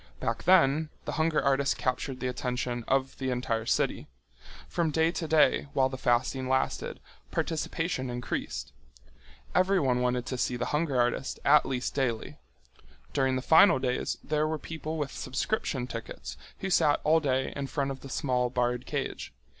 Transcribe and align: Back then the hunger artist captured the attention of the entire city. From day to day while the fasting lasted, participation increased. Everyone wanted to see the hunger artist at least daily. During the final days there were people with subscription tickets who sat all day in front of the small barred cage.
Back 0.19 0.45
then 0.45 0.89
the 1.05 1.11
hunger 1.11 1.39
artist 1.43 1.77
captured 1.77 2.19
the 2.21 2.27
attention 2.27 2.83
of 2.87 3.19
the 3.19 3.29
entire 3.29 3.67
city. 3.67 4.07
From 4.67 4.89
day 4.89 5.11
to 5.11 5.27
day 5.27 5.67
while 5.73 5.89
the 5.89 5.95
fasting 5.99 6.49
lasted, 6.49 6.99
participation 7.29 8.09
increased. 8.09 8.73
Everyone 9.53 10.01
wanted 10.01 10.25
to 10.25 10.39
see 10.39 10.55
the 10.57 10.65
hunger 10.73 10.99
artist 10.99 11.39
at 11.45 11.67
least 11.67 11.93
daily. 11.93 12.39
During 13.13 13.35
the 13.35 13.43
final 13.43 13.77
days 13.77 14.17
there 14.23 14.47
were 14.47 14.57
people 14.57 14.97
with 14.97 15.11
subscription 15.11 15.85
tickets 15.85 16.35
who 16.61 16.71
sat 16.71 16.99
all 17.03 17.19
day 17.19 17.53
in 17.55 17.67
front 17.67 17.91
of 17.91 17.99
the 17.99 18.09
small 18.09 18.49
barred 18.49 18.87
cage. 18.87 19.31